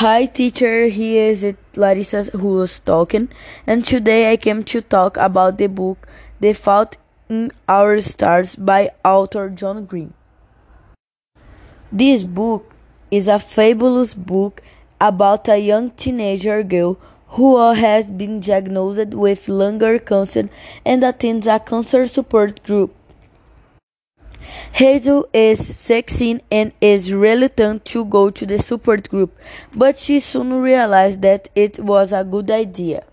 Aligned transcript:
Hi 0.00 0.24
teacher, 0.24 0.86
here 0.86 1.28
is 1.30 1.44
it 1.44 1.58
Larissa 1.76 2.22
who 2.32 2.54
was 2.54 2.80
talking 2.80 3.28
and 3.66 3.84
today 3.84 4.32
I 4.32 4.38
came 4.38 4.64
to 4.64 4.80
talk 4.80 5.18
about 5.18 5.58
the 5.58 5.66
book 5.66 6.08
The 6.40 6.54
Fault 6.54 6.96
in 7.28 7.52
Our 7.68 8.00
Stars 8.00 8.56
by 8.56 8.92
author 9.04 9.50
John 9.50 9.84
Green. 9.84 10.14
This 11.92 12.24
book 12.24 12.72
is 13.10 13.28
a 13.28 13.38
fabulous 13.38 14.14
book 14.14 14.62
about 14.98 15.50
a 15.50 15.58
young 15.58 15.90
teenager 15.90 16.62
girl 16.62 16.96
who 17.36 17.58
has 17.74 18.10
been 18.10 18.40
diagnosed 18.40 19.12
with 19.12 19.50
lung 19.50 19.80
cancer 19.98 20.48
and 20.82 21.04
attends 21.04 21.46
a 21.46 21.58
cancer 21.58 22.06
support 22.06 22.62
group. 22.62 22.94
Hazel 24.72 25.28
is 25.32 25.76
16 25.76 26.40
and 26.50 26.72
is 26.80 27.12
reluctant 27.12 27.84
to 27.86 28.04
go 28.04 28.30
to 28.30 28.46
the 28.46 28.58
support 28.58 29.08
group, 29.08 29.38
but 29.74 29.98
she 29.98 30.20
soon 30.20 30.54
realized 30.60 31.22
that 31.22 31.48
it 31.54 31.78
was 31.78 32.12
a 32.12 32.24
good 32.24 32.50
idea. 32.50 33.04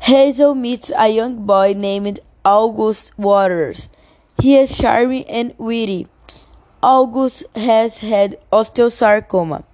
Hazel 0.00 0.54
meets 0.54 0.92
a 0.96 1.08
young 1.08 1.46
boy 1.46 1.74
named 1.76 2.20
August 2.44 3.18
Waters. 3.18 3.88
He 4.40 4.56
is 4.56 4.76
charming 4.76 5.24
and 5.24 5.54
witty. 5.58 6.06
August 6.82 7.44
has 7.56 7.98
had 7.98 8.38
osteosarcoma, 8.52 9.64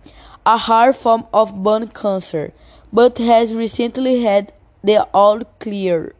a 0.46 0.56
hard 0.56 0.96
form 0.96 1.26
of 1.34 1.62
bone 1.62 1.88
cancer, 1.88 2.52
but 2.92 3.18
has 3.18 3.54
recently 3.54 4.22
had 4.22 4.52
the 4.82 5.02
all 5.12 5.40
clear. 5.58 6.14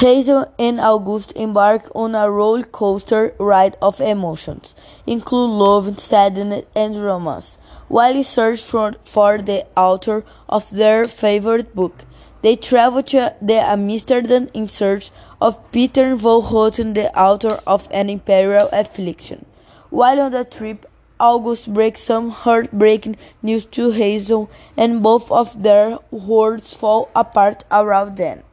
Hazel 0.00 0.50
and 0.58 0.80
August 0.80 1.34
embark 1.36 1.90
on 1.94 2.14
a 2.14 2.30
roller 2.30 2.62
coaster 2.62 3.34
ride 3.38 3.76
of 3.82 4.00
emotions, 4.00 4.74
including 5.06 5.58
love, 5.58 6.00
sadness, 6.00 6.64
and 6.74 7.04
romance, 7.04 7.58
while 7.88 8.14
they 8.14 8.22
search 8.22 8.62
for, 8.62 8.94
for 9.04 9.36
the 9.36 9.66
author 9.76 10.24
of 10.48 10.70
their 10.70 11.04
favorite 11.04 11.74
book. 11.74 12.06
They 12.40 12.56
travel 12.56 13.02
to 13.12 13.34
the 13.42 13.56
Amsterdam 13.56 14.48
in 14.54 14.68
search 14.68 15.10
of 15.38 15.70
Peter 15.70 16.16
von 16.16 16.44
Houten, 16.44 16.94
the 16.94 17.14
author 17.14 17.60
of 17.66 17.86
An 17.90 18.08
Imperial 18.08 18.70
Affliction. 18.72 19.44
While 19.90 20.22
on 20.22 20.32
the 20.32 20.44
trip, 20.44 20.86
August 21.20 21.74
breaks 21.74 22.00
some 22.00 22.30
heartbreaking 22.30 23.18
news 23.42 23.66
to 23.76 23.90
Hazel, 23.90 24.50
and 24.78 25.02
both 25.02 25.30
of 25.30 25.62
their 25.62 25.98
worlds 26.10 26.72
fall 26.72 27.10
apart 27.14 27.64
around 27.70 28.16
them. 28.16 28.44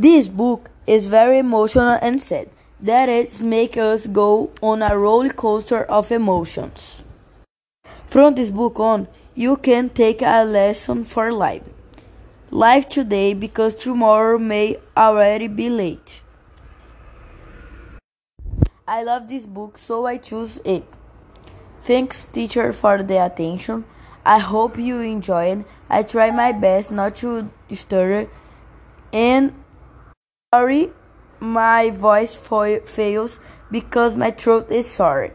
This 0.00 0.28
book 0.28 0.70
is 0.86 1.08
very 1.08 1.40
emotional 1.40 1.98
and 2.00 2.22
sad. 2.22 2.48
That 2.80 3.10
it 3.10 3.42
makes 3.42 3.76
us 3.76 4.06
go 4.06 4.48
on 4.62 4.80
a 4.80 4.96
roller 4.96 5.28
coaster 5.28 5.84
of 5.84 6.10
emotions. 6.10 7.02
From 8.06 8.34
this 8.34 8.48
book 8.48 8.80
on, 8.80 9.08
you 9.34 9.58
can 9.58 9.90
take 9.90 10.22
a 10.22 10.42
lesson 10.46 11.04
for 11.04 11.30
life. 11.30 11.64
Life 12.50 12.88
today 12.88 13.34
because 13.34 13.74
tomorrow 13.74 14.38
may 14.38 14.78
already 14.96 15.48
be 15.48 15.68
late. 15.68 16.22
I 18.88 19.02
love 19.02 19.28
this 19.28 19.44
book, 19.44 19.76
so 19.76 20.06
I 20.06 20.16
choose 20.16 20.62
it. 20.64 20.84
Thanks, 21.82 22.24
teacher, 22.24 22.72
for 22.72 23.02
the 23.02 23.22
attention. 23.22 23.84
I 24.24 24.38
hope 24.38 24.78
you 24.78 25.00
enjoy 25.00 25.44
it. 25.52 25.66
I 25.90 26.04
try 26.04 26.30
my 26.30 26.52
best 26.52 26.90
not 26.90 27.16
to 27.16 27.50
stir 27.70 28.28
and 29.12 29.59
sorry 30.52 30.90
my 31.38 31.90
voice 31.90 32.34
fails 32.34 33.38
because 33.70 34.16
my 34.16 34.30
throat 34.32 34.70
is 34.70 34.90
sore. 34.90 35.30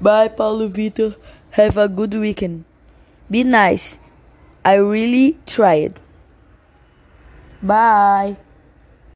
Bye, 0.00 0.28
Paulo 0.28 0.68
Vitor. 0.68 1.16
Have 1.50 1.76
a 1.76 1.88
good 1.88 2.14
weekend. 2.14 2.64
Be 3.30 3.44
nice. 3.44 3.98
I 4.64 4.74
really 4.74 5.38
tried. 5.46 6.00
Bye. 7.62 8.36